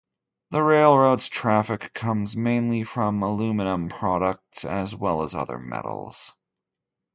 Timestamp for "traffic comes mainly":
1.29-2.83